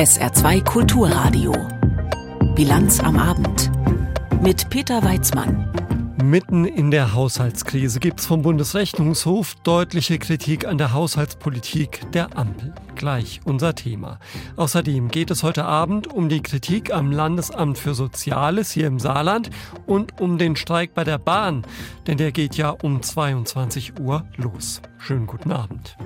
[0.00, 1.52] SR2 Kulturradio.
[2.54, 3.70] Bilanz am Abend.
[4.40, 5.70] Mit Peter Weizmann.
[6.24, 12.72] Mitten in der Haushaltskrise gibt es vom Bundesrechnungshof deutliche Kritik an der Haushaltspolitik der Ampel.
[12.94, 14.18] Gleich unser Thema.
[14.56, 19.50] Außerdem geht es heute Abend um die Kritik am Landesamt für Soziales hier im Saarland
[19.86, 21.66] und um den Streik bei der Bahn,
[22.06, 24.80] denn der geht ja um 22 Uhr los.
[24.96, 25.98] Schönen guten Abend.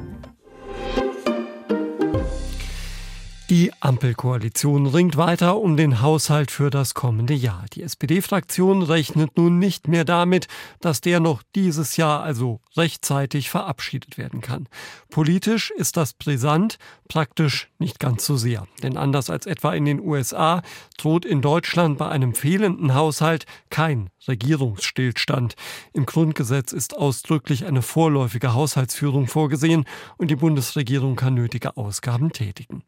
[3.51, 7.67] Die Ampelkoalition ringt weiter um den Haushalt für das kommende Jahr.
[7.75, 10.49] Die SPD-Fraktion rechnet nun nicht mehr damit,
[10.81, 14.67] dass der noch dieses Jahr also rechtzeitig verabschiedet werden kann.
[15.11, 18.67] Politisch ist das brisant, praktisch nicht ganz so sehr.
[18.83, 20.63] Denn anders als etwa in den USA
[20.97, 25.55] droht in Deutschland bei einem fehlenden Haushalt kein Regierungsstillstand.
[25.93, 29.85] Im Grundgesetz ist ausdrücklich eine vorläufige Haushaltsführung vorgesehen
[30.17, 32.83] und die Bundesregierung kann nötige Ausgaben tätigen.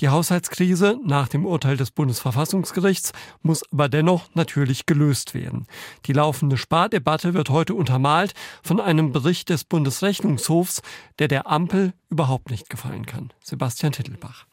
[0.00, 5.66] Die Haushaltskrise nach dem Urteil des Bundesverfassungsgerichts muss aber dennoch natürlich gelöst werden.
[6.06, 10.82] Die laufende Spardebatte wird heute untermalt von einem Bericht des Bundesrechnungshofs,
[11.18, 13.32] der der Ampel überhaupt nicht gefallen kann.
[13.42, 14.46] Sebastian Tittelbach.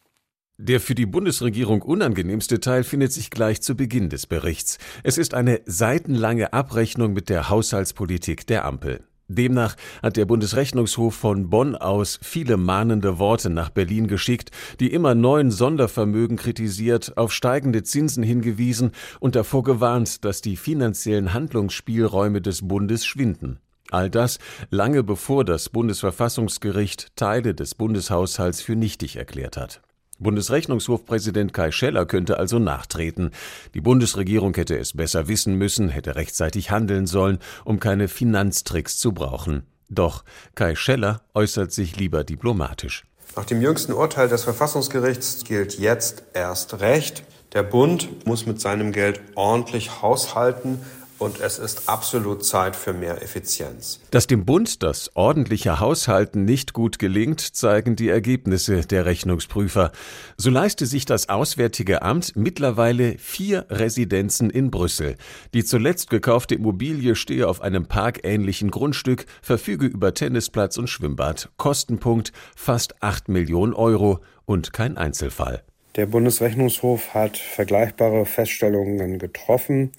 [0.57, 4.79] Der für die Bundesregierung unangenehmste Teil findet sich gleich zu Beginn des Berichts.
[5.03, 9.03] Es ist eine seitenlange Abrechnung mit der Haushaltspolitik der Ampel.
[9.27, 15.15] Demnach hat der Bundesrechnungshof von Bonn aus viele mahnende Worte nach Berlin geschickt, die immer
[15.15, 22.67] neuen Sondervermögen kritisiert, auf steigende Zinsen hingewiesen und davor gewarnt, dass die finanziellen Handlungsspielräume des
[22.67, 23.59] Bundes schwinden.
[23.91, 29.81] All das lange bevor das Bundesverfassungsgericht Teile des Bundeshaushalts für nichtig erklärt hat.
[30.19, 33.31] Bundesrechnungshofpräsident Kai Scheller könnte also nachtreten.
[33.73, 39.11] Die Bundesregierung hätte es besser wissen müssen, hätte rechtzeitig handeln sollen, um keine Finanztricks zu
[39.11, 39.63] brauchen.
[39.89, 40.23] Doch
[40.55, 43.03] Kai Scheller äußert sich lieber diplomatisch.
[43.35, 47.23] Nach dem jüngsten Urteil des Verfassungsgerichts gilt jetzt erst Recht.
[47.53, 50.79] Der Bund muss mit seinem Geld ordentlich haushalten,
[51.17, 53.99] und es ist absolut Zeit für mehr Effizienz.
[54.11, 59.91] Dass dem Bund das ordentliche Haushalten nicht gut gelingt, zeigen die Ergebnisse der Rechnungsprüfer.
[60.37, 65.15] So leiste sich das Auswärtige Amt mittlerweile vier Residenzen in Brüssel.
[65.53, 71.49] Die zuletzt gekaufte Immobilie stehe auf einem parkähnlichen Grundstück, verfüge über Tennisplatz und Schwimmbad.
[71.57, 75.63] Kostenpunkt fast acht Millionen Euro und kein Einzelfall.
[75.95, 79.93] Der Bundesrechnungshof hat vergleichbare Feststellungen getroffen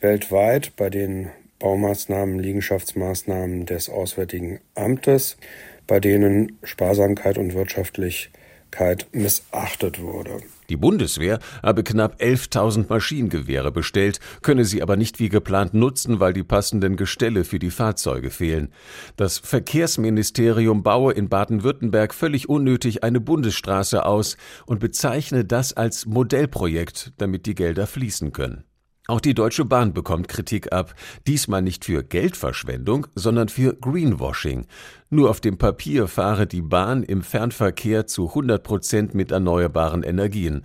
[0.00, 5.36] weltweit bei den Baumaßnahmen, Liegenschaftsmaßnahmen des Auswärtigen Amtes,
[5.86, 10.40] bei denen Sparsamkeit und Wirtschaftlichkeit missachtet wurde.
[10.68, 16.32] Die Bundeswehr habe knapp 11.000 Maschinengewehre bestellt, könne sie aber nicht wie geplant nutzen, weil
[16.32, 18.72] die passenden Gestelle für die Fahrzeuge fehlen.
[19.16, 24.36] Das Verkehrsministerium baue in Baden-Württemberg völlig unnötig eine Bundesstraße aus
[24.66, 28.64] und bezeichne das als Modellprojekt, damit die Gelder fließen können.
[29.08, 30.94] Auch die Deutsche Bahn bekommt Kritik ab,
[31.28, 34.66] diesmal nicht für Geldverschwendung, sondern für Greenwashing.
[35.10, 40.62] Nur auf dem Papier fahre die Bahn im Fernverkehr zu 100 Prozent mit erneuerbaren Energien.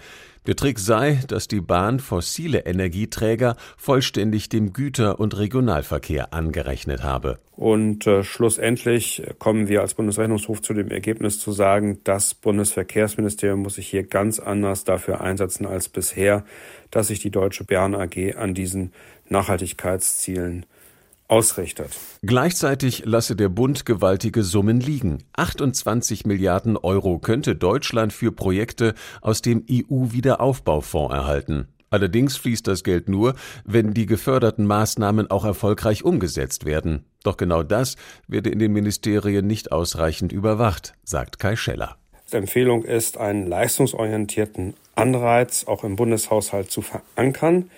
[0.48, 7.38] Der Trick sei, dass die Bahn fossile Energieträger vollständig dem Güter- und Regionalverkehr angerechnet habe.
[7.52, 13.76] Und äh, schlussendlich kommen wir als Bundesrechnungshof zu dem Ergebnis zu sagen, das Bundesverkehrsministerium muss
[13.76, 16.44] sich hier ganz anders dafür einsetzen als bisher,
[16.90, 18.94] dass sich die Deutsche Bern AG an diesen
[19.30, 20.66] Nachhaltigkeitszielen
[21.32, 21.98] ausrichtet.
[22.22, 25.24] Gleichzeitig lasse der Bund gewaltige Summen liegen.
[25.34, 31.68] 28 Milliarden Euro könnte Deutschland für Projekte aus dem EU-Wiederaufbaufonds erhalten.
[31.90, 37.06] Allerdings fließt das Geld nur, wenn die geförderten Maßnahmen auch erfolgreich umgesetzt werden.
[37.24, 37.96] Doch genau das
[38.28, 41.98] werde in den Ministerien nicht ausreichend überwacht, sagt Kai Scheller.
[42.32, 47.70] Die Empfehlung ist, einen leistungsorientierten Anreiz auch im Bundeshaushalt zu verankern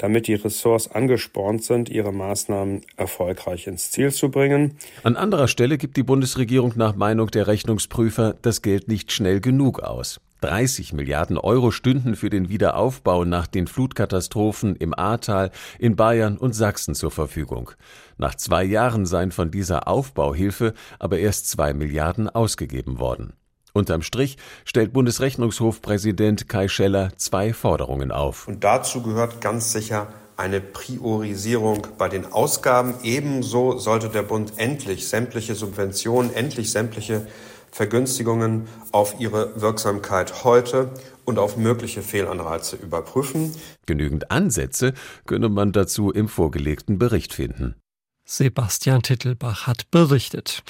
[0.00, 4.76] damit die Ressorts angespornt sind, ihre Maßnahmen erfolgreich ins Ziel zu bringen.
[5.02, 9.80] An anderer Stelle gibt die Bundesregierung nach Meinung der Rechnungsprüfer das Geld nicht schnell genug
[9.80, 10.20] aus.
[10.40, 16.54] 30 Milliarden Euro stünden für den Wiederaufbau nach den Flutkatastrophen im Ahrtal, in Bayern und
[16.54, 17.72] Sachsen zur Verfügung.
[18.16, 23.34] Nach zwei Jahren seien von dieser Aufbauhilfe aber erst zwei Milliarden ausgegeben worden.
[23.72, 28.48] Unterm Strich stellt Bundesrechnungshofpräsident Kai Scheller zwei Forderungen auf.
[28.48, 32.94] Und dazu gehört ganz sicher eine Priorisierung bei den Ausgaben.
[33.02, 37.26] Ebenso sollte der Bund endlich sämtliche Subventionen, endlich sämtliche
[37.70, 40.90] Vergünstigungen auf ihre Wirksamkeit heute
[41.24, 43.54] und auf mögliche Fehlanreize überprüfen.
[43.86, 44.94] Genügend Ansätze
[45.26, 47.76] könne man dazu im vorgelegten Bericht finden.
[48.24, 50.62] Sebastian Tittelbach hat berichtet.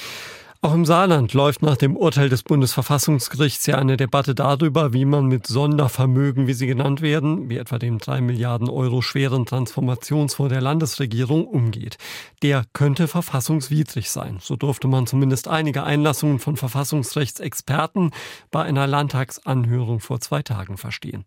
[0.63, 5.25] Auch im Saarland läuft nach dem Urteil des Bundesverfassungsgerichts ja eine Debatte darüber, wie man
[5.25, 10.61] mit Sondervermögen, wie sie genannt werden, wie etwa dem drei Milliarden Euro schweren Transformationsfonds der
[10.61, 11.97] Landesregierung umgeht.
[12.43, 14.37] Der könnte verfassungswidrig sein.
[14.43, 18.11] So durfte man zumindest einige Einlassungen von Verfassungsrechtsexperten
[18.51, 21.25] bei einer Landtagsanhörung vor zwei Tagen verstehen.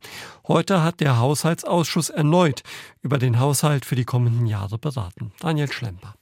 [0.47, 2.61] Heute hat der Haushaltsausschuss erneut
[3.01, 5.31] über den Haushalt für die kommenden Jahre beraten.
[5.39, 6.13] Daniel Schlemper.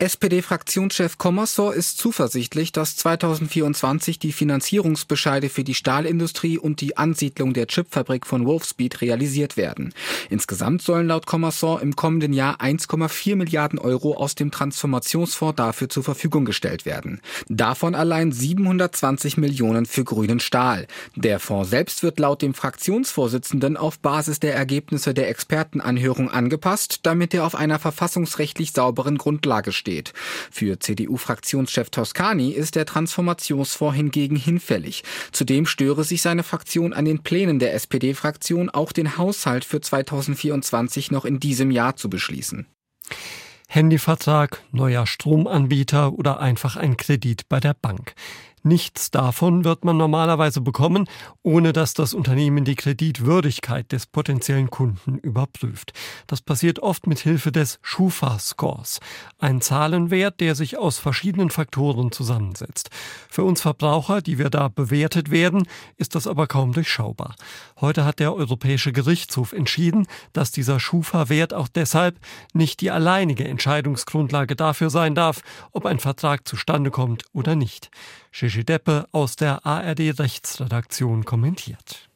[0.00, 7.66] SPD-Fraktionschef Kommersor ist zuversichtlich, dass 2024 die Finanzierungsbescheide für die Stahlindustrie und die Ansiedlung der
[7.66, 9.92] Chipfabrik von Wolfspeed realisiert werden.
[10.30, 16.02] Insgesamt sollen laut Kommersor im kommenden Jahr 1,4 Milliarden Euro aus dem Transformationsfonds dafür zur
[16.02, 17.20] Verfügung gestellt werden.
[17.50, 20.86] Davon allein 720 Millionen für grünen Stahl.
[21.14, 27.34] Der Fonds selbst wird laut dem Fraktionsvorsitzenden auf Basis der Ergebnisse der Expertenanhörung angepasst, damit
[27.34, 30.12] er auf einer verfassungsrechtlich sauberen Grundlage steht steht.
[30.50, 35.02] Für CDU-Fraktionschef Toscani ist der Transformationsfonds hingegen hinfällig.
[35.32, 41.10] Zudem störe sich seine Fraktion an den Plänen der SPD-Fraktion, auch den Haushalt für 2024
[41.10, 42.66] noch in diesem Jahr zu beschließen.
[43.68, 48.14] Handyvertrag, neuer Stromanbieter oder einfach ein Kredit bei der Bank.
[48.62, 51.08] Nichts davon wird man normalerweise bekommen,
[51.42, 55.92] ohne dass das Unternehmen die Kreditwürdigkeit des potenziellen Kunden überprüft.
[56.26, 59.00] Das passiert oft mit Hilfe des Schufa-Scores,
[59.38, 62.90] ein Zahlenwert, der sich aus verschiedenen Faktoren zusammensetzt.
[63.30, 65.66] Für uns Verbraucher, die wir da bewertet werden,
[65.96, 67.36] ist das aber kaum durchschaubar.
[67.80, 72.18] Heute hat der Europäische Gerichtshof entschieden, dass dieser Schufa-Wert auch deshalb
[72.52, 75.40] nicht die alleinige Entscheidungsgrundlage dafür sein darf,
[75.72, 77.90] ob ein Vertrag zustande kommt oder nicht.
[78.50, 82.08] Gigi Deppe aus der ARD Rechtsredaktion kommentiert.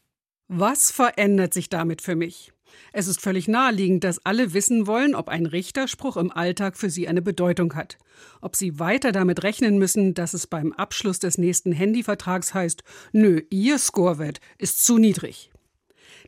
[0.48, 2.52] Was verändert sich damit für mich?
[2.92, 7.06] Es ist völlig naheliegend, dass alle wissen wollen, ob ein Richterspruch im Alltag für sie
[7.06, 7.98] eine Bedeutung hat.
[8.40, 12.82] Ob sie weiter damit rechnen müssen, dass es beim Abschluss des nächsten Handyvertrags heißt,
[13.12, 15.52] nö, ihr Scorewert ist zu niedrig.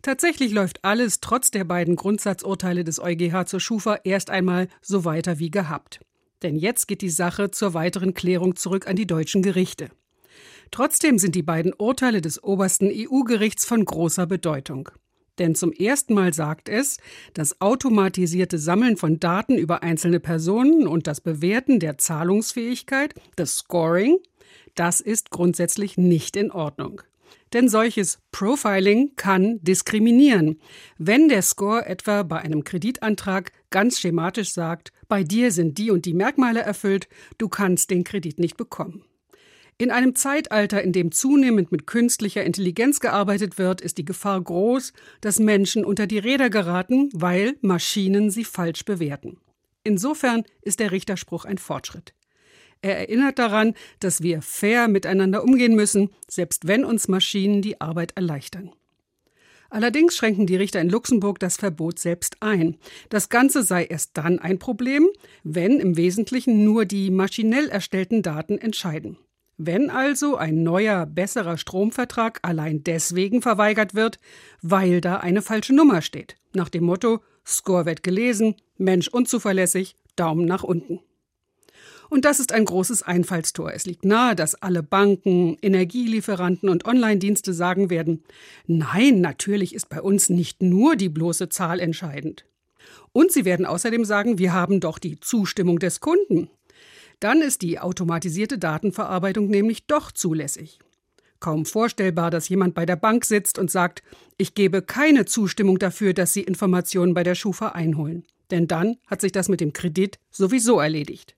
[0.02, 5.40] Tatsächlich läuft alles trotz der beiden Grundsatzurteile des EuGH zur Schufa erst einmal so weiter
[5.40, 5.98] wie gehabt.
[6.42, 9.88] Denn jetzt geht die Sache zur weiteren Klärung zurück an die deutschen Gerichte.
[10.70, 14.90] Trotzdem sind die beiden Urteile des obersten EU-Gerichts von großer Bedeutung.
[15.38, 16.98] Denn zum ersten Mal sagt es,
[17.34, 24.18] das automatisierte Sammeln von Daten über einzelne Personen und das Bewerten der Zahlungsfähigkeit, das Scoring,
[24.74, 27.02] das ist grundsätzlich nicht in Ordnung.
[27.52, 30.60] Denn solches Profiling kann diskriminieren.
[30.98, 36.04] Wenn der Score etwa bei einem Kreditantrag ganz schematisch sagt, bei dir sind die und
[36.04, 37.08] die Merkmale erfüllt,
[37.38, 39.04] du kannst den Kredit nicht bekommen.
[39.78, 44.94] In einem Zeitalter, in dem zunehmend mit künstlicher Intelligenz gearbeitet wird, ist die Gefahr groß,
[45.20, 49.38] dass Menschen unter die Räder geraten, weil Maschinen sie falsch bewerten.
[49.84, 52.14] Insofern ist der Richterspruch ein Fortschritt.
[52.82, 58.12] Er erinnert daran, dass wir fair miteinander umgehen müssen, selbst wenn uns Maschinen die Arbeit
[58.16, 58.72] erleichtern.
[59.68, 62.76] Allerdings schränken die Richter in Luxemburg das Verbot selbst ein.
[63.08, 65.08] Das Ganze sei erst dann ein Problem,
[65.42, 69.18] wenn im Wesentlichen nur die maschinell erstellten Daten entscheiden.
[69.58, 74.18] Wenn also ein neuer, besserer Stromvertrag allein deswegen verweigert wird,
[74.60, 80.44] weil da eine falsche Nummer steht, nach dem Motto Score wird gelesen, Mensch unzuverlässig, Daumen
[80.46, 81.00] nach unten.
[82.08, 83.72] Und das ist ein großes Einfallstor.
[83.72, 88.22] Es liegt nahe, dass alle Banken, Energielieferanten und Online-Dienste sagen werden,
[88.66, 92.44] nein, natürlich ist bei uns nicht nur die bloße Zahl entscheidend.
[93.12, 96.50] Und sie werden außerdem sagen, wir haben doch die Zustimmung des Kunden.
[97.20, 100.78] Dann ist die automatisierte Datenverarbeitung nämlich doch zulässig.
[101.40, 104.02] Kaum vorstellbar, dass jemand bei der Bank sitzt und sagt,
[104.38, 108.24] ich gebe keine Zustimmung dafür, dass Sie Informationen bei der Schufa einholen.
[108.50, 111.34] Denn dann hat sich das mit dem Kredit sowieso erledigt.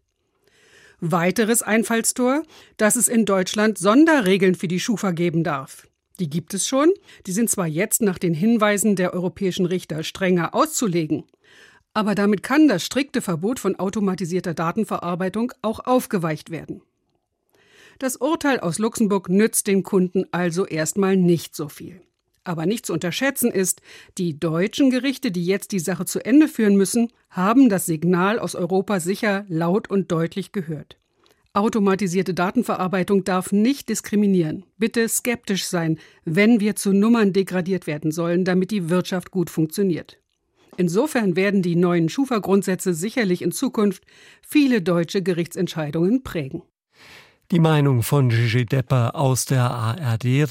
[1.01, 2.43] Weiteres Einfallstor,
[2.77, 5.87] dass es in Deutschland Sonderregeln für die Schufa geben darf.
[6.19, 6.91] Die gibt es schon,
[7.27, 11.25] die sind zwar jetzt nach den Hinweisen der europäischen Richter strenger auszulegen,
[11.95, 16.83] aber damit kann das strikte Verbot von automatisierter Datenverarbeitung auch aufgeweicht werden.
[18.01, 22.01] Das Urteil aus Luxemburg nützt den Kunden also erstmal nicht so viel.
[22.49, 23.83] Aber nicht zu unterschätzen ist,
[24.17, 28.55] die deutschen Gerichte, die jetzt die Sache zu Ende führen müssen, haben das Signal aus
[28.55, 30.97] Europa sicher laut und deutlich gehört.
[31.53, 34.65] Automatisierte Datenverarbeitung darf nicht diskriminieren.
[34.79, 40.19] Bitte skeptisch sein, wenn wir zu Nummern degradiert werden sollen, damit die Wirtschaft gut funktioniert.
[40.79, 44.05] Insofern werden die neuen Schufa-Grundsätze sicherlich in Zukunft
[44.41, 46.63] viele deutsche Gerichtsentscheidungen prägen.
[47.51, 50.51] Die Meinung von Gigi Depper aus der ARD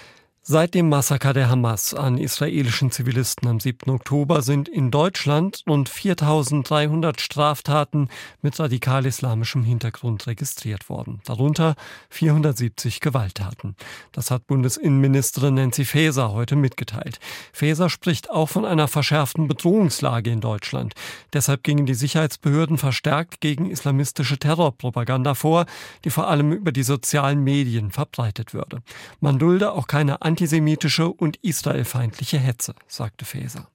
[0.51, 3.89] Seit dem Massaker der Hamas an israelischen Zivilisten am 7.
[3.89, 8.09] Oktober sind in Deutschland rund 4300 Straftaten
[8.41, 11.75] mit radikal-islamischem Hintergrund registriert worden, darunter
[12.09, 13.77] 470 Gewalttaten.
[14.11, 17.21] Das hat Bundesinnenministerin Nancy Faeser heute mitgeteilt.
[17.53, 20.95] Faeser spricht auch von einer verschärften Bedrohungslage in Deutschland.
[21.31, 25.65] Deshalb gingen die Sicherheitsbehörden verstärkt gegen islamistische Terrorpropaganda vor,
[26.03, 28.81] die vor allem über die sozialen Medien verbreitet würde.
[29.21, 33.69] Man dulde auch keine antisemitische und israelfeindliche Hetze, sagte Faeser.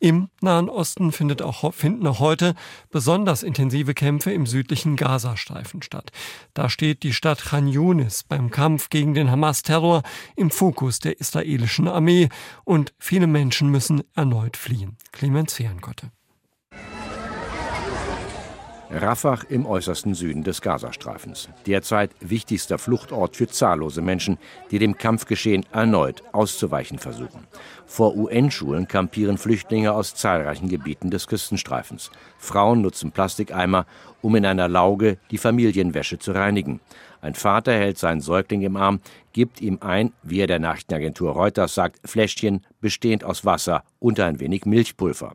[0.00, 2.54] Im Nahen Osten findet auch, finden auch heute
[2.90, 6.10] besonders intensive Kämpfe im südlichen Gazastreifen statt.
[6.54, 10.02] Da steht die Stadt Khan Yunis beim Kampf gegen den Hamas-Terror
[10.36, 12.30] im Fokus der israelischen Armee
[12.64, 14.96] und viele Menschen müssen erneut fliehen.
[15.12, 16.10] Clemens Fehrenkotte.
[18.90, 21.48] Rafah im äußersten Süden des Gazastreifens.
[21.66, 24.38] Derzeit wichtigster Fluchtort für zahllose Menschen,
[24.70, 27.46] die dem Kampfgeschehen erneut auszuweichen versuchen.
[27.86, 32.10] Vor UN-Schulen kampieren Flüchtlinge aus zahlreichen Gebieten des Küstenstreifens.
[32.38, 33.86] Frauen nutzen Plastikeimer,
[34.22, 36.80] um in einer Lauge die Familienwäsche zu reinigen.
[37.20, 39.00] Ein Vater hält seinen Säugling im Arm,
[39.32, 44.40] gibt ihm ein, wie er der Nachrichtenagentur Reuters sagt, Fläschchen bestehend aus Wasser und ein
[44.40, 45.34] wenig Milchpulver.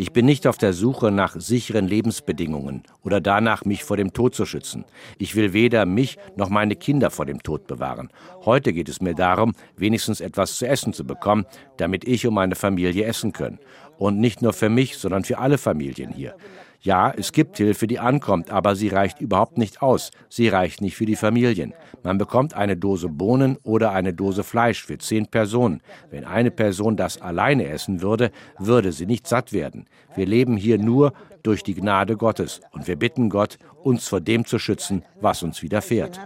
[0.00, 4.32] Ich bin nicht auf der Suche nach sicheren Lebensbedingungen oder danach, mich vor dem Tod
[4.32, 4.84] zu schützen.
[5.18, 8.08] Ich will weder mich noch meine Kinder vor dem Tod bewahren.
[8.44, 11.46] Heute geht es mir darum, wenigstens etwas zu essen zu bekommen,
[11.78, 13.58] damit ich und meine Familie essen können.
[13.98, 16.36] Und nicht nur für mich, sondern für alle Familien hier.
[16.80, 20.12] Ja, es gibt Hilfe, die ankommt, aber sie reicht überhaupt nicht aus.
[20.28, 21.74] Sie reicht nicht für die Familien.
[22.04, 25.82] Man bekommt eine Dose Bohnen oder eine Dose Fleisch für zehn Personen.
[26.10, 29.86] Wenn eine Person das alleine essen würde, würde sie nicht satt werden.
[30.14, 34.44] Wir leben hier nur durch die Gnade Gottes und wir bitten Gott, uns vor dem
[34.44, 36.20] zu schützen, was uns widerfährt.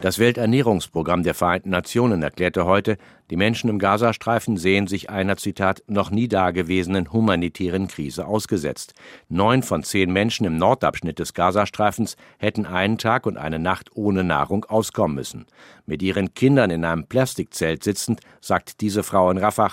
[0.00, 2.96] Das Welternährungsprogramm der Vereinten Nationen erklärte heute,
[3.30, 8.94] die Menschen im Gazastreifen sehen sich einer, Zitat, noch nie dagewesenen humanitären Krise ausgesetzt.
[9.28, 14.24] Neun von zehn Menschen im Nordabschnitt des Gazastreifens hätten einen Tag und eine Nacht ohne
[14.24, 15.46] Nahrung auskommen müssen.
[15.84, 19.72] Mit ihren Kindern in einem Plastikzelt sitzend, sagt diese Frau in Rafah,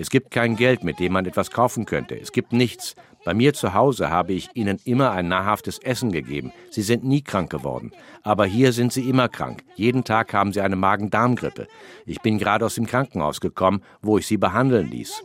[0.00, 2.14] es gibt kein Geld, mit dem man etwas kaufen könnte.
[2.14, 2.94] Es gibt nichts.
[3.24, 6.52] Bei mir zu Hause habe ich ihnen immer ein nahrhaftes Essen gegeben.
[6.70, 7.90] Sie sind nie krank geworden.
[8.22, 9.64] Aber hier sind sie immer krank.
[9.74, 11.66] Jeden Tag haben sie eine Magen-Darm-Grippe.
[12.06, 15.20] Ich bin gerade aus dem Krankenhaus gekommen, wo ich sie behandeln ließ.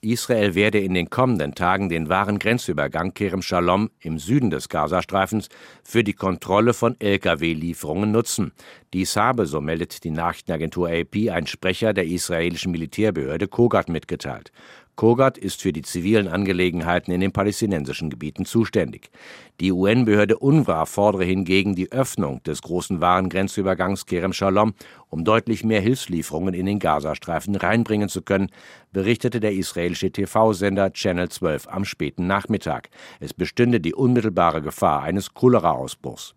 [0.00, 5.48] Israel werde in den kommenden Tagen den wahren Grenzübergang Kerem Shalom im Süden des Gazastreifens
[5.84, 8.52] für die Kontrolle von Lkw-Lieferungen nutzen.
[8.92, 14.52] Dies habe, so meldet die Nachrichtenagentur AP, ein Sprecher der israelischen Militärbehörde Kogat mitgeteilt.
[14.94, 19.10] Kogat ist für die zivilen Angelegenheiten in den palästinensischen Gebieten zuständig.
[19.60, 24.74] Die UN-Behörde UNRWA fordere hingegen die Öffnung des großen Warengrenzübergangs Kerem Shalom,
[25.08, 28.50] um deutlich mehr Hilfslieferungen in den Gazastreifen reinbringen zu können,
[28.92, 32.90] berichtete der israelische TV-Sender Channel 12 am späten Nachmittag.
[33.18, 36.34] Es bestünde die unmittelbare Gefahr eines Cholera-Ausbruchs.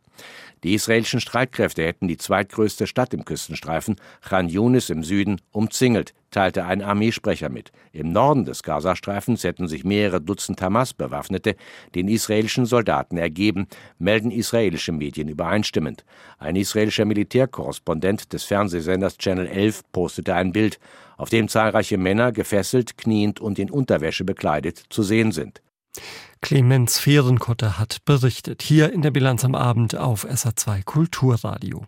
[0.63, 6.65] Die israelischen Streitkräfte hätten die zweitgrößte Stadt im Küstenstreifen, Khan Yunis im Süden, umzingelt, teilte
[6.65, 7.71] ein Armeesprecher mit.
[7.91, 11.55] Im Norden des Gazastreifens hätten sich mehrere Dutzend Hamas-Bewaffnete
[11.93, 13.67] den israelischen Soldaten ergeben,
[13.99, 16.03] melden israelische Medien übereinstimmend.
[16.39, 20.79] Ein israelischer Militärkorrespondent des Fernsehsenders Channel 11 postete ein Bild,
[21.17, 25.61] auf dem zahlreiche Männer gefesselt, kniend und in Unterwäsche bekleidet zu sehen sind.
[26.41, 31.85] Clemens Fehrenkotte hat berichtet, hier in der Bilanz am Abend auf SA2 Kulturradio.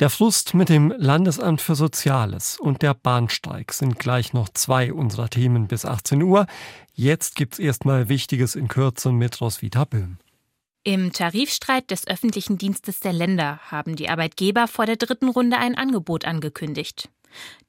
[0.00, 5.28] Der Frust mit dem Landesamt für Soziales und der Bahnsteig sind gleich noch zwei unserer
[5.28, 6.46] Themen bis 18 Uhr.
[6.94, 10.16] Jetzt gibt's erstmal Wichtiges in Kürze mit Roswitha Böhm.
[10.84, 15.74] Im Tarifstreit des öffentlichen Dienstes der Länder haben die Arbeitgeber vor der dritten Runde ein
[15.74, 17.10] Angebot angekündigt.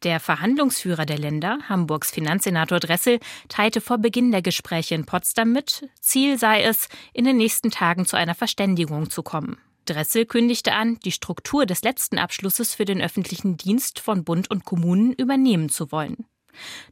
[0.03, 5.89] Der Verhandlungsführer der Länder, Hamburgs Finanzsenator Dressel, teilte vor Beginn der Gespräche in Potsdam mit,
[5.99, 9.57] Ziel sei es, in den nächsten Tagen zu einer Verständigung zu kommen.
[9.85, 14.65] Dressel kündigte an, die Struktur des letzten Abschlusses für den öffentlichen Dienst von Bund und
[14.65, 16.25] Kommunen übernehmen zu wollen.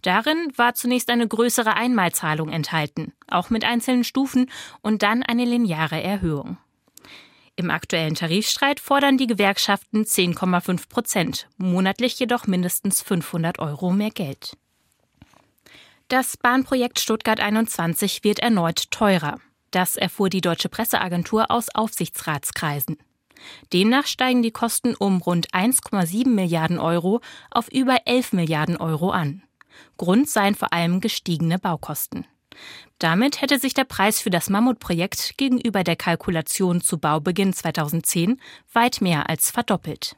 [0.02, 4.50] Darin war zunächst eine größere Einmalzahlung enthalten, auch mit einzelnen Stufen
[4.82, 6.58] und dann eine lineare Erhöhung.
[7.60, 14.56] Im aktuellen Tarifstreit fordern die Gewerkschaften 10,5 Prozent, monatlich jedoch mindestens 500 Euro mehr Geld.
[16.08, 19.42] Das Bahnprojekt Stuttgart 21 wird erneut teurer.
[19.72, 22.96] Das erfuhr die deutsche Presseagentur aus Aufsichtsratskreisen.
[23.74, 27.20] Demnach steigen die Kosten um rund 1,7 Milliarden Euro
[27.52, 29.44] auf über 11 Milliarden Euro an.
[29.98, 32.26] Grund seien vor allem gestiegene Baukosten.
[33.00, 38.42] Damit hätte sich der Preis für das Mammutprojekt gegenüber der Kalkulation zu Baubeginn 2010
[38.74, 40.16] weit mehr als verdoppelt.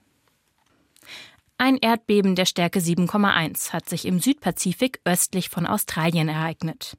[1.58, 6.98] Ein Erdbeben der Stärke 7,1 hat sich im Südpazifik östlich von Australien ereignet.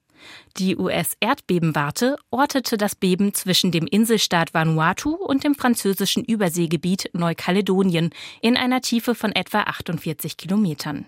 [0.57, 8.11] Die US-Erdbebenwarte ortete das Beben zwischen dem Inselstaat Vanuatu und dem französischen Überseegebiet Neukaledonien
[8.41, 11.07] in einer Tiefe von etwa 48 Kilometern.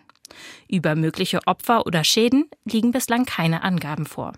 [0.68, 4.32] Über mögliche Opfer oder Schäden liegen bislang keine Angaben vor.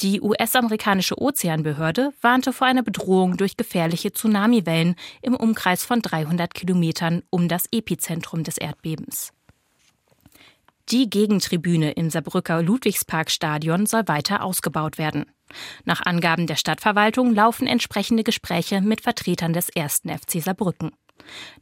[0.00, 7.22] Die US-amerikanische Ozeanbehörde warnte vor einer Bedrohung durch gefährliche Tsunamiwellen im Umkreis von 300 Kilometern
[7.30, 9.32] um das Epizentrum des Erdbebens.
[10.90, 15.26] Die Gegentribüne im Saarbrücker Ludwigsparkstadion soll weiter ausgebaut werden.
[15.84, 20.92] Nach Angaben der Stadtverwaltung laufen entsprechende Gespräche mit Vertretern des ersten FC Saarbrücken.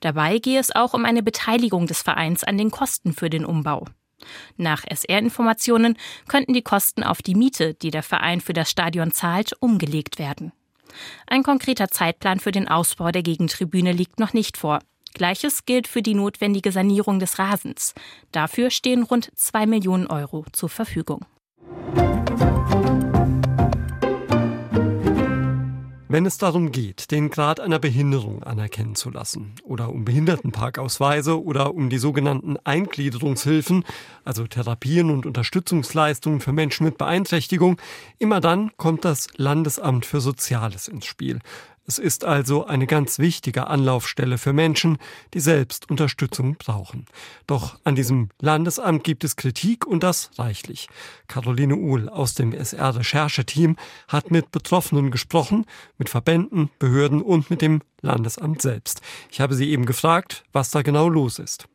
[0.01, 3.87] Dabei gehe es auch um eine Beteiligung des Vereins an den Kosten für den Umbau.
[4.57, 5.97] Nach SR-Informationen
[6.29, 10.53] könnten die Kosten auf die Miete, die der Verein für das Stadion zahlt, umgelegt werden.
[11.27, 14.81] Ein konkreter Zeitplan für den Ausbau der Gegentribüne liegt noch nicht vor.
[15.13, 17.95] Gleiches gilt für die notwendige Sanierung des Rasens.
[18.33, 21.25] Dafür stehen rund zwei Millionen Euro zur Verfügung.
[26.15, 31.75] Wenn es darum geht, den Grad einer Behinderung anerkennen zu lassen oder um Behindertenparkausweise oder
[31.75, 33.83] um die sogenannten Eingliederungshilfen,
[34.25, 37.81] also Therapien und Unterstützungsleistungen für Menschen mit Beeinträchtigung,
[38.21, 41.41] immer dann kommt das Landesamt für Soziales ins Spiel.
[41.87, 44.97] Es ist also eine ganz wichtige Anlaufstelle für Menschen,
[45.35, 47.05] die selbst Unterstützung brauchen.
[47.47, 50.89] Doch an diesem Landesamt gibt es Kritik und das reichlich.
[51.29, 53.77] Caroline Uhl aus dem SR-Rechercheteam
[54.09, 55.67] hat mit Betroffenen gesprochen,
[55.99, 59.03] mit Verbänden, Behörden und mit dem Landesamt selbst.
[59.31, 61.67] Ich habe sie eben gefragt, was da genau los ist.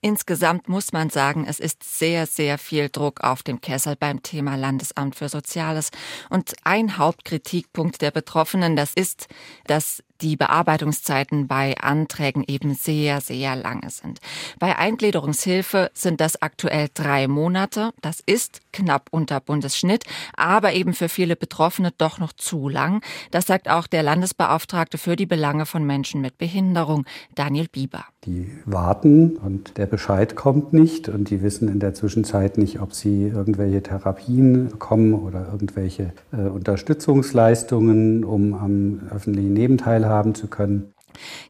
[0.00, 4.54] Insgesamt muss man sagen, es ist sehr, sehr viel Druck auf dem Kessel beim Thema
[4.54, 5.90] Landesamt für Soziales.
[6.30, 9.26] Und ein Hauptkritikpunkt der Betroffenen, das ist,
[9.66, 14.20] dass die Bearbeitungszeiten bei Anträgen eben sehr, sehr lange sind.
[14.58, 17.92] Bei Eingliederungshilfe sind das aktuell drei Monate.
[18.00, 20.04] Das ist knapp unter Bundesschnitt,
[20.36, 23.02] aber eben für viele Betroffene doch noch zu lang.
[23.30, 27.04] Das sagt auch der Landesbeauftragte für die Belange von Menschen mit Behinderung,
[27.34, 28.04] Daniel Bieber.
[28.24, 32.92] Die warten und der Bescheid kommt nicht und die wissen in der Zwischenzeit nicht, ob
[32.92, 40.94] sie irgendwelche Therapien bekommen oder irgendwelche äh, Unterstützungsleistungen, um am öffentlichen Nebenteil haben zu können.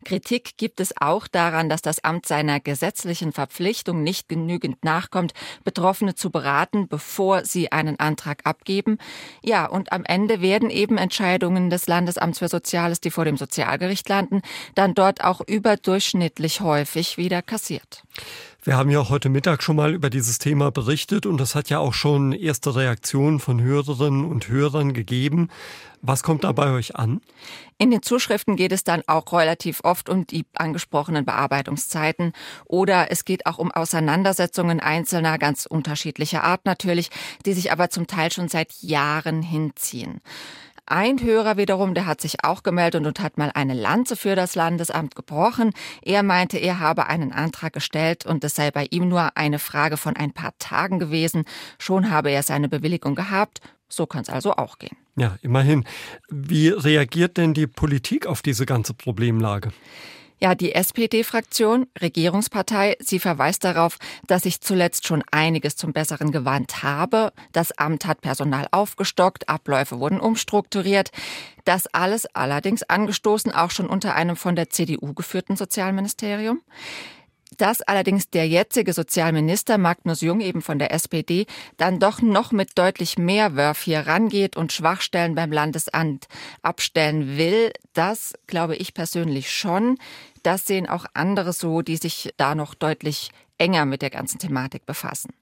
[0.04, 5.32] Kritik gibt es auch daran, dass das Amt seiner gesetzlichen Verpflichtung nicht genügend nachkommt,
[5.64, 8.98] Betroffene zu beraten, bevor sie einen Antrag abgeben.
[9.42, 14.08] Ja, und am Ende werden eben Entscheidungen des Landesamts für Soziales, die vor dem Sozialgericht
[14.08, 14.42] landen,
[14.74, 18.02] dann dort auch überdurchschnittlich häufig wieder kassiert.
[18.68, 21.78] Wir haben ja heute Mittag schon mal über dieses Thema berichtet und das hat ja
[21.78, 25.48] auch schon erste Reaktionen von Hörerinnen und Hörern gegeben.
[26.02, 27.22] Was kommt da bei euch an?
[27.78, 32.34] In den Zuschriften geht es dann auch relativ oft um die angesprochenen Bearbeitungszeiten
[32.66, 37.08] oder es geht auch um Auseinandersetzungen einzelner, ganz unterschiedlicher Art natürlich,
[37.46, 40.20] die sich aber zum Teil schon seit Jahren hinziehen.
[40.90, 44.54] Ein Hörer wiederum, der hat sich auch gemeldet und hat mal eine Lanze für das
[44.54, 45.72] Landesamt gebrochen.
[46.00, 49.98] Er meinte, er habe einen Antrag gestellt und es sei bei ihm nur eine Frage
[49.98, 51.44] von ein paar Tagen gewesen.
[51.78, 53.60] Schon habe er seine Bewilligung gehabt.
[53.90, 54.96] So kann es also auch gehen.
[55.16, 55.84] Ja, immerhin.
[56.30, 59.72] Wie reagiert denn die Politik auf diese ganze Problemlage?
[60.40, 63.98] Ja, die SPD-Fraktion, Regierungspartei, sie verweist darauf,
[64.28, 67.32] dass sich zuletzt schon einiges zum Besseren gewandt habe.
[67.52, 71.10] Das Amt hat Personal aufgestockt, Abläufe wurden umstrukturiert.
[71.64, 76.62] Das alles allerdings angestoßen auch schon unter einem von der CDU geführten Sozialministerium.
[77.56, 82.76] Dass allerdings der jetzige Sozialminister Magnus Jung eben von der SPD dann doch noch mit
[82.76, 86.28] deutlich mehr Wurf hier rangeht und Schwachstellen beim Landesamt
[86.62, 89.98] abstellen will, das glaube ich persönlich schon.
[90.42, 94.86] Das sehen auch andere so, die sich da noch deutlich enger mit der ganzen Thematik
[94.86, 95.32] befassen.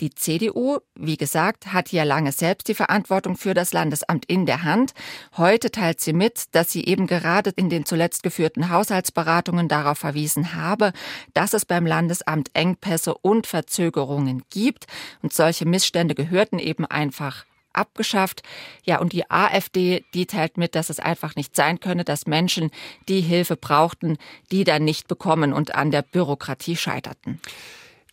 [0.00, 4.62] Die CDU, wie gesagt, hat ja lange selbst die Verantwortung für das Landesamt in der
[4.62, 4.92] Hand.
[5.36, 10.54] Heute teilt sie mit, dass sie eben gerade in den zuletzt geführten Haushaltsberatungen darauf verwiesen
[10.54, 10.92] habe,
[11.34, 14.86] dass es beim Landesamt Engpässe und Verzögerungen gibt.
[15.22, 18.42] Und solche Missstände gehörten eben einfach abgeschafft.
[18.84, 22.70] Ja, und die AfD, die teilt mit, dass es einfach nicht sein könne, dass Menschen,
[23.08, 24.18] die Hilfe brauchten,
[24.50, 27.40] die dann nicht bekommen und an der Bürokratie scheiterten.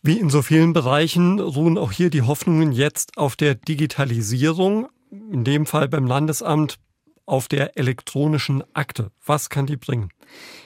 [0.02, 5.44] Wie in so vielen Bereichen ruhen auch hier die Hoffnungen jetzt auf der Digitalisierung, in
[5.44, 6.78] dem Fall beim Landesamt
[7.28, 9.10] auf der elektronischen Akte.
[9.24, 10.10] Was kann die bringen?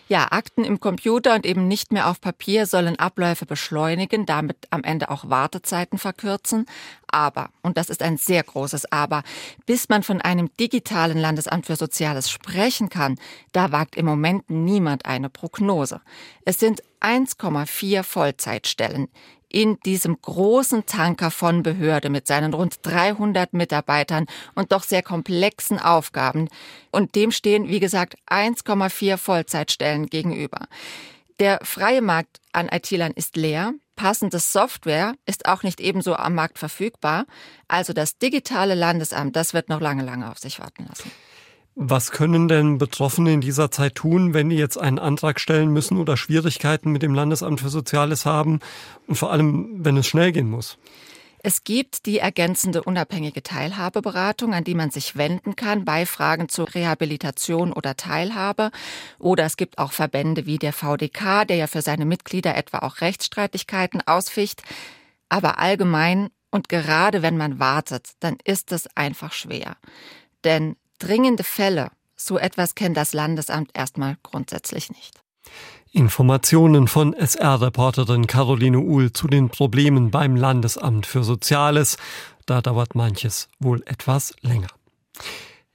[0.08, 4.84] Ja, Akten im Computer und eben nicht mehr auf Papier sollen Abläufe beschleunigen, damit am
[4.84, 6.66] Ende auch Wartezeiten verkürzen.
[7.06, 9.22] Aber, und das ist ein sehr großes Aber,
[9.64, 13.18] bis man von einem digitalen Landesamt für Soziales sprechen kann,
[13.52, 16.00] da wagt im Moment niemand eine Prognose.
[16.44, 19.08] Es sind 1,4 Vollzeitstellen
[19.52, 25.78] in diesem großen Tanker von Behörde mit seinen rund 300 Mitarbeitern und doch sehr komplexen
[25.78, 26.48] Aufgaben.
[26.90, 30.66] Und dem stehen, wie gesagt, 1,4 Vollzeitstellen gegenüber.
[31.38, 33.74] Der freie Markt an IT-Lern ist leer.
[33.94, 37.26] Passende Software ist auch nicht ebenso am Markt verfügbar.
[37.68, 41.10] Also das digitale Landesamt, das wird noch lange, lange auf sich warten lassen.
[41.74, 45.96] Was können denn Betroffene in dieser Zeit tun, wenn die jetzt einen Antrag stellen müssen
[45.96, 48.60] oder Schwierigkeiten mit dem Landesamt für Soziales haben
[49.06, 50.76] und vor allem, wenn es schnell gehen muss?
[51.44, 56.72] Es gibt die ergänzende unabhängige Teilhabeberatung, an die man sich wenden kann bei Fragen zur
[56.72, 58.70] Rehabilitation oder Teilhabe.
[59.18, 63.00] Oder es gibt auch Verbände wie der VDK, der ja für seine Mitglieder etwa auch
[63.00, 64.62] Rechtsstreitigkeiten ausficht.
[65.28, 69.76] Aber allgemein und gerade wenn man wartet, dann ist es einfach schwer.
[70.44, 75.20] Denn dringende Fälle, so etwas kennt das Landesamt erstmal grundsätzlich nicht.
[75.90, 81.98] Informationen von SR-Reporterin Caroline Uhl zu den Problemen beim Landesamt für Soziales.
[82.46, 84.68] Da dauert manches wohl etwas länger.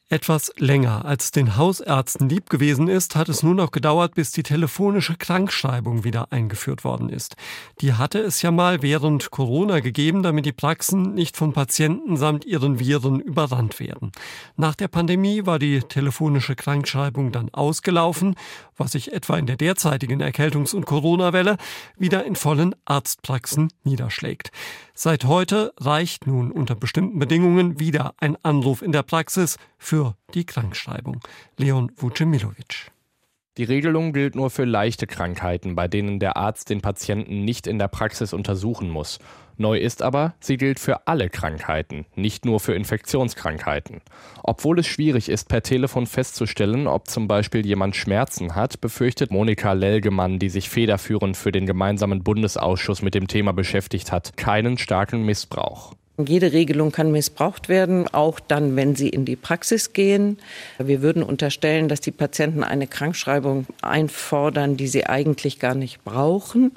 [0.09, 4.41] Etwas länger als den Hausärzten lieb gewesen ist, hat es nun auch gedauert, bis die
[4.41, 7.35] telefonische Krankschreibung wieder eingeführt worden ist.
[7.81, 12.45] Die hatte es ja mal während Corona gegeben, damit die Praxen nicht von Patienten samt
[12.45, 14.13] ihren Viren überrannt werden.
[14.55, 18.35] Nach der Pandemie war die telefonische Krankschreibung dann ausgelaufen,
[18.77, 21.57] was sich etwa in der derzeitigen Erkältungs- und Corona-Welle
[21.97, 24.51] wieder in vollen Arztpraxen niederschlägt.
[24.93, 30.45] Seit heute reicht nun unter bestimmten Bedingungen wieder ein Anruf in der Praxis für die
[30.45, 31.21] Krankschreibung.
[31.57, 32.91] Leon Vucemilovic.
[33.57, 37.79] Die Regelung gilt nur für leichte Krankheiten, bei denen der Arzt den Patienten nicht in
[37.79, 39.17] der Praxis untersuchen muss.
[39.57, 44.01] Neu ist aber, sie gilt für alle Krankheiten, nicht nur für Infektionskrankheiten.
[44.43, 49.73] Obwohl es schwierig ist, per Telefon festzustellen, ob zum Beispiel jemand Schmerzen hat, befürchtet Monika
[49.73, 55.23] Lelgemann, die sich federführend für den gemeinsamen Bundesausschuss mit dem Thema beschäftigt hat, keinen starken
[55.23, 55.95] Missbrauch.
[56.25, 60.39] Jede Regelung kann missbraucht werden, auch dann, wenn sie in die Praxis gehen.
[60.79, 66.71] Wir würden unterstellen, dass die Patienten eine Krankschreibung einfordern, die sie eigentlich gar nicht brauchen.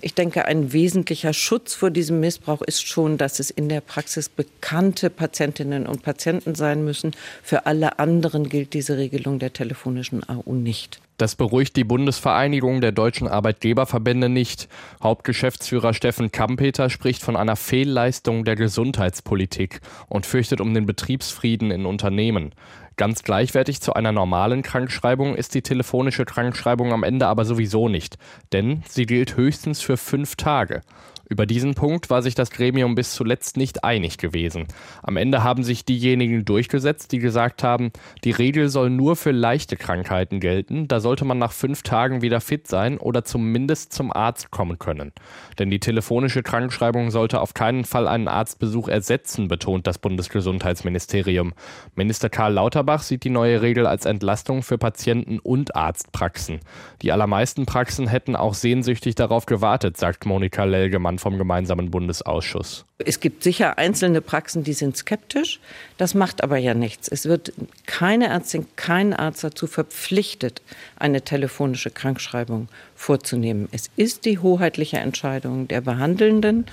[0.00, 4.28] Ich denke, ein wesentlicher Schutz vor diesem Missbrauch ist schon, dass es in der Praxis
[4.28, 7.12] bekannte Patientinnen und Patienten sein müssen.
[7.44, 11.00] Für alle anderen gilt diese Regelung der telefonischen AU nicht.
[11.22, 14.68] Das beruhigt die Bundesvereinigung der deutschen Arbeitgeberverbände nicht.
[15.04, 21.86] Hauptgeschäftsführer Steffen Kampeter spricht von einer Fehlleistung der Gesundheitspolitik und fürchtet um den Betriebsfrieden in
[21.86, 22.52] Unternehmen.
[22.96, 28.18] Ganz gleichwertig zu einer normalen Krankschreibung ist die telefonische Krankschreibung am Ende aber sowieso nicht,
[28.52, 30.80] denn sie gilt höchstens für fünf Tage.
[31.28, 34.66] Über diesen Punkt war sich das Gremium bis zuletzt nicht einig gewesen.
[35.02, 37.92] Am Ende haben sich diejenigen durchgesetzt, die gesagt haben,
[38.24, 42.40] die Regel soll nur für leichte Krankheiten gelten, da sollte man nach fünf Tagen wieder
[42.40, 45.12] fit sein oder zumindest zum Arzt kommen können.
[45.58, 51.52] Denn die telefonische Krankschreibung sollte auf keinen Fall einen Arztbesuch ersetzen, betont das Bundesgesundheitsministerium.
[51.94, 56.60] Minister Karl Lauterbach sieht die neue Regel als Entlastung für Patienten und Arztpraxen.
[57.02, 60.64] Die allermeisten Praxen hätten auch sehnsüchtig darauf gewartet, sagt Monika
[61.12, 62.84] Lelgemann vom gemeinsamen Bundesausschuss.
[62.98, 65.60] Es gibt sicher einzelne Praxen, die sind skeptisch.
[65.98, 67.08] Das macht aber ja nichts.
[67.08, 67.52] Es wird
[67.86, 70.62] keine Ärztin, kein Arzt dazu verpflichtet,
[70.96, 73.68] eine telefonische Krankschreibung vorzunehmen.
[73.72, 76.66] Es ist die hoheitliche Entscheidung der Behandelnden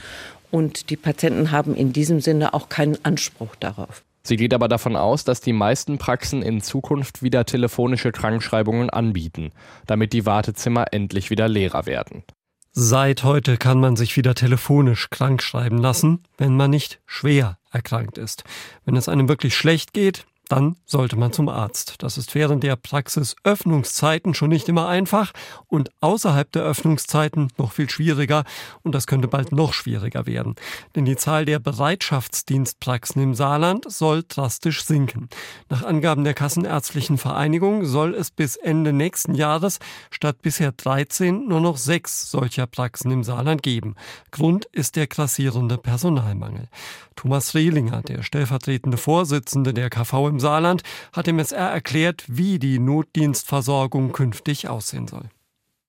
[0.51, 4.03] und die Patienten haben in diesem Sinne auch keinen Anspruch darauf.
[4.21, 9.51] Sie geht aber davon aus, dass die meisten Praxen in Zukunft wieder telefonische Krankschreibungen anbieten,
[9.87, 12.23] damit die Wartezimmer endlich wieder leerer werden.
[12.81, 18.17] Seit heute kann man sich wieder telefonisch krank schreiben lassen, wenn man nicht schwer erkrankt
[18.17, 18.45] ist.
[18.85, 21.95] Wenn es einem wirklich schlecht geht, dann sollte man zum Arzt.
[21.99, 25.31] Das ist während der Praxisöffnungszeiten schon nicht immer einfach
[25.67, 28.43] und außerhalb der Öffnungszeiten noch viel schwieriger
[28.81, 30.55] und das könnte bald noch schwieriger werden.
[30.95, 35.29] Denn die Zahl der Bereitschaftsdienstpraxen im Saarland soll drastisch sinken.
[35.69, 39.77] Nach Angaben der Kassenärztlichen Vereinigung soll es bis Ende nächsten Jahres
[40.09, 43.95] statt bisher 13 nur noch sechs solcher Praxen im Saarland geben.
[44.31, 46.69] Grund ist der grassierende Personalmangel.
[47.15, 52.79] Thomas Rehlinger, der stellvertretende Vorsitzende der KV im Saarland, hat dem SR erklärt, wie die
[52.79, 55.29] Notdienstversorgung künftig aussehen soll.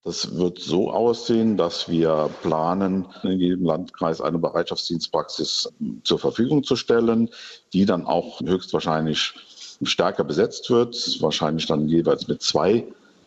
[0.03, 5.71] Das wird so aussehen, dass wir planen, in jedem Landkreis eine Bereitschaftsdienstpraxis
[6.05, 7.29] zur Verfügung zu stellen,
[7.75, 9.35] die dann auch höchstwahrscheinlich
[9.83, 12.87] stärker besetzt wird, wahrscheinlich dann jeweils mit zwei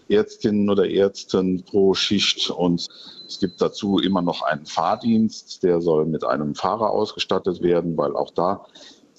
[0.09, 2.49] Ärztinnen oder Ärzten pro Schicht.
[2.49, 2.87] Und
[3.27, 8.15] es gibt dazu immer noch einen Fahrdienst, der soll mit einem Fahrer ausgestattet werden, weil
[8.15, 8.65] auch da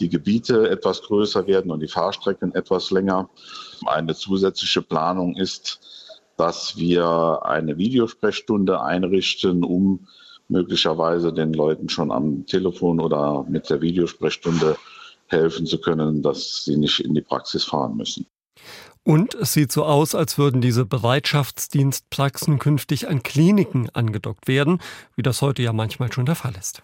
[0.01, 3.29] die Gebiete etwas größer werden und die Fahrstrecken etwas länger.
[3.87, 5.81] Eine zusätzliche Planung ist,
[6.37, 10.07] dass wir eine Videosprechstunde einrichten, um
[10.49, 14.77] möglicherweise den Leuten schon am Telefon oder mit der Videosprechstunde
[15.29, 18.27] helfen zu können, dass sie nicht in die Praxis fahren müssen.
[19.03, 24.81] Und es sieht so aus, als würden diese Bereitschaftsdienstpraxen künftig an Kliniken angedockt werden,
[25.15, 26.83] wie das heute ja manchmal schon der Fall ist.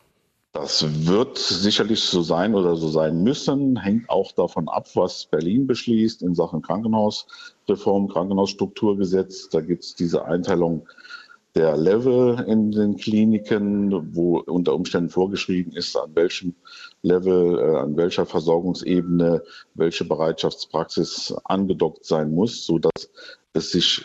[0.53, 5.69] Das wird sicherlich so sein oder so sein müssen, hängt auch davon ab, was Berlin
[5.69, 9.49] beschließt in Sachen Krankenhausreform, Krankenhausstrukturgesetz.
[9.49, 10.89] Da gibt es diese Einteilung
[11.55, 16.55] der Level in den Kliniken, wo unter Umständen vorgeschrieben ist, an welchem
[17.03, 19.43] Level, äh, an welcher Versorgungsebene
[19.75, 23.11] welche Bereitschaftspraxis angedockt sein muss, sodass
[23.53, 24.05] es sich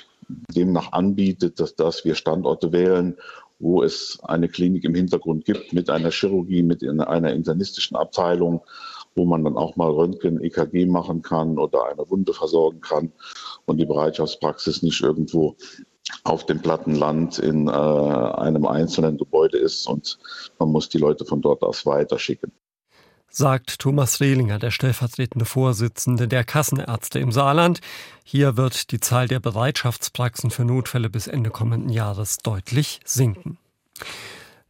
[0.55, 3.17] demnach anbietet, dass, dass wir Standorte wählen,
[3.59, 8.61] wo es eine Klinik im Hintergrund gibt mit einer Chirurgie, mit einer internistischen Abteilung,
[9.15, 13.13] wo man dann auch mal Röntgen, EKG machen kann oder eine Wunde versorgen kann
[13.65, 15.55] und die Bereitschaftspraxis nicht irgendwo
[16.23, 20.19] auf dem platten Land in äh, einem einzelnen Gebäude ist und
[20.59, 22.51] man muss die Leute von dort aus weiterschicken.
[23.37, 27.81] Sagt Thomas Rehlinger, der stellvertretende Vorsitzende der Kassenärzte im Saarland.
[28.23, 33.57] Hier wird die Zahl der Bereitschaftspraxen für Notfälle bis Ende kommenden Jahres deutlich sinken.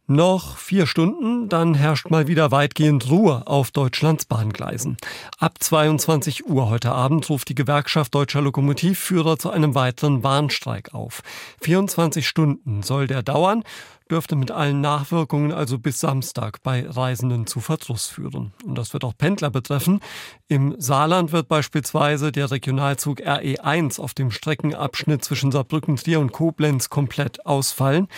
[0.08, 4.96] Noch vier Stunden, dann herrscht mal wieder weitgehend Ruhe auf Deutschlands Bahngleisen.
[5.38, 11.22] Ab 22 Uhr heute Abend ruft die Gewerkschaft deutscher Lokomotivführer zu einem weiteren Bahnstreik auf.
[11.60, 13.64] 24 Stunden soll der dauern
[14.10, 18.52] dürfte mit allen Nachwirkungen also bis Samstag bei Reisenden zu Verdruss führen.
[18.64, 20.00] Und das wird auch Pendler betreffen.
[20.48, 26.88] Im Saarland wird beispielsweise der Regionalzug RE1 auf dem Streckenabschnitt zwischen Saarbrücken, Trier und Koblenz
[26.88, 28.08] komplett ausfallen.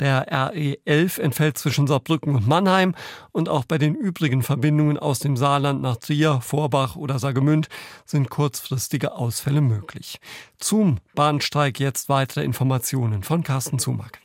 [0.00, 2.94] Der RE11 entfällt zwischen Saarbrücken und Mannheim
[3.32, 7.68] und auch bei den übrigen Verbindungen aus dem Saarland nach Trier, Vorbach oder Saargemünd
[8.04, 10.20] sind kurzfristige Ausfälle möglich.
[10.58, 14.20] Zum Bahnstreik jetzt weitere Informationen von Carsten Zumack.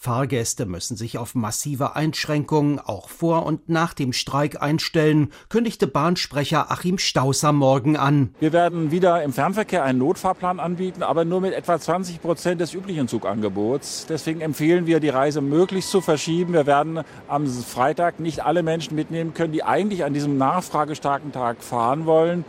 [0.00, 6.70] Fahrgäste müssen sich auf massive Einschränkungen auch vor und nach dem Streik einstellen, kündigte Bahnsprecher
[6.70, 8.32] Achim Stausser morgen an.
[8.38, 12.74] Wir werden wieder im Fernverkehr einen Notfahrplan anbieten, aber nur mit etwa 20 Prozent des
[12.74, 14.06] üblichen Zugangebots.
[14.08, 16.52] Deswegen empfehlen wir, die Reise möglichst zu verschieben.
[16.52, 21.64] Wir werden am Freitag nicht alle Menschen mitnehmen können, die eigentlich an diesem nachfragestarken Tag
[21.64, 22.44] fahren wollen.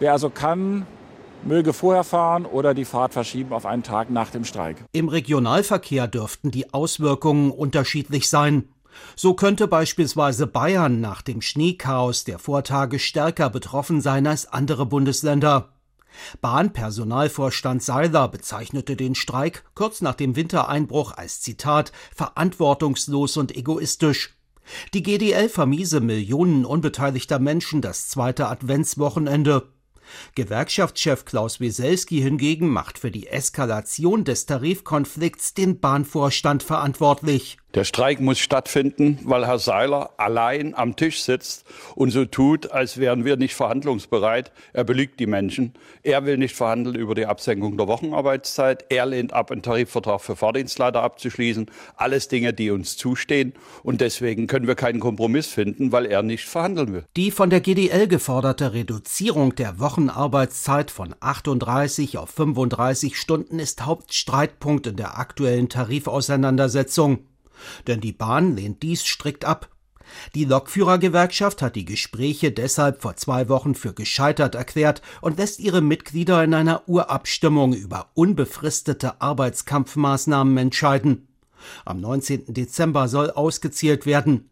[0.00, 0.84] Wer also kann,
[1.44, 4.84] möge vorher fahren oder die Fahrt verschieben auf einen Tag nach dem Streik.
[4.92, 8.68] Im Regionalverkehr dürften die Auswirkungen unterschiedlich sein.
[9.16, 15.70] So könnte beispielsweise Bayern nach dem Schneechaos der Vortage stärker betroffen sein als andere Bundesländer.
[16.40, 24.36] Bahnpersonalvorstand Seiler bezeichnete den Streik kurz nach dem Wintereinbruch als Zitat verantwortungslos und egoistisch.
[24.94, 29.68] Die GDL vermiese Millionen unbeteiligter Menschen das zweite Adventswochenende.
[30.34, 37.58] Gewerkschaftschef Klaus Wieselski hingegen macht für die Eskalation des Tarifkonflikts den Bahnvorstand verantwortlich.
[37.74, 42.98] Der Streik muss stattfinden, weil Herr Seiler allein am Tisch sitzt und so tut, als
[42.98, 44.52] wären wir nicht verhandlungsbereit.
[44.74, 45.72] Er belügt die Menschen.
[46.02, 48.84] Er will nicht verhandeln über die Absenkung der Wochenarbeitszeit.
[48.90, 51.70] Er lehnt ab, einen Tarifvertrag für Fahrdienstleiter abzuschließen.
[51.96, 53.54] Alles Dinge, die uns zustehen.
[53.82, 57.04] Und deswegen können wir keinen Kompromiss finden, weil er nicht verhandeln will.
[57.16, 64.86] Die von der GDL geforderte Reduzierung der Wochenarbeitszeit von 38 auf 35 Stunden ist Hauptstreitpunkt
[64.88, 67.20] in der aktuellen Tarifauseinandersetzung.
[67.86, 69.68] Denn die Bahn lehnt dies strikt ab.
[70.34, 75.80] Die Lokführergewerkschaft hat die Gespräche deshalb vor zwei Wochen für gescheitert erklärt und lässt ihre
[75.80, 81.28] Mitglieder in einer Urabstimmung über unbefristete Arbeitskampfmaßnahmen entscheiden.
[81.84, 82.52] Am 19.
[82.54, 84.48] Dezember soll ausgezählt werden.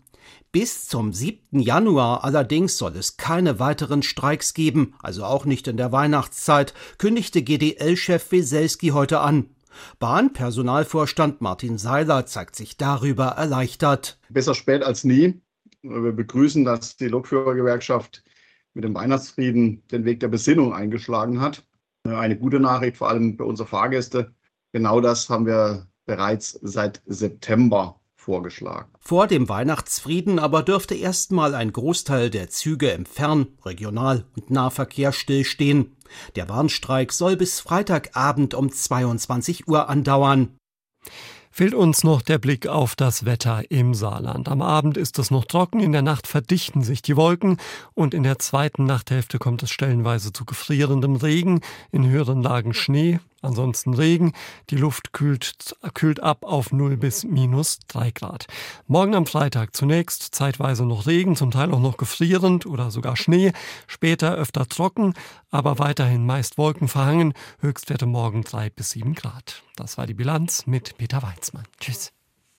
[0.52, 1.60] Bis zum 7.
[1.60, 7.42] Januar allerdings soll es keine weiteren Streiks geben, also auch nicht in der Weihnachtszeit, kündigte
[7.42, 9.50] GDL-Chef Weselski heute an.
[9.98, 14.18] Bahnpersonalvorstand Martin Seiler zeigt sich darüber erleichtert.
[14.28, 15.40] Besser spät als nie.
[15.82, 18.22] Wir begrüßen, dass die Lokführergewerkschaft
[18.74, 21.64] mit dem Weihnachtsfrieden den Weg der Besinnung eingeschlagen hat.
[22.04, 24.32] Eine gute Nachricht, vor allem für unsere Fahrgäste.
[24.72, 28.90] Genau das haben wir bereits seit September vorgeschlagen.
[29.00, 35.12] Vor dem Weihnachtsfrieden aber dürfte erstmal ein Großteil der Züge im Fern-, Regional- und Nahverkehr
[35.12, 35.96] stillstehen.
[36.36, 40.56] Der Warnstreik soll bis Freitagabend um 22 Uhr andauern.
[41.52, 44.48] Fehlt uns noch der Blick auf das Wetter im Saarland.
[44.48, 47.58] Am Abend ist es noch trocken, in der Nacht verdichten sich die Wolken
[47.92, 53.18] und in der zweiten Nachthälfte kommt es stellenweise zu gefrierendem Regen, in höheren Lagen Schnee,
[53.42, 54.32] Ansonsten Regen.
[54.68, 58.46] Die Luft kühlt, kühlt ab auf 0 bis minus 3 Grad.
[58.86, 63.52] Morgen am Freitag zunächst zeitweise noch Regen, zum Teil auch noch gefrierend oder sogar Schnee.
[63.86, 65.14] Später öfter trocken,
[65.50, 67.32] aber weiterhin meist Wolken verhangen.
[67.60, 69.62] Höchstwerte morgen 3 bis 7 Grad.
[69.76, 71.64] Das war die Bilanz mit Peter Weizmann.
[71.80, 72.12] Tschüss.